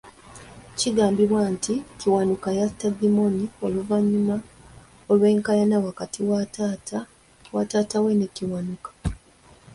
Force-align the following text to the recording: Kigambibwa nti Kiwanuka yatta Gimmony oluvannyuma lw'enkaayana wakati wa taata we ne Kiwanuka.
Kigambibwa 0.77 1.41
nti 1.55 1.73
Kiwanuka 1.99 2.49
yatta 2.59 2.87
Gimmony 2.99 3.41
oluvannyuma 3.65 4.35
lw'enkaayana 5.17 5.77
wakati 5.87 6.19
wa 7.53 7.65
taata 7.91 7.97
we 8.05 8.11
ne 8.15 8.27
Kiwanuka. 8.35 8.89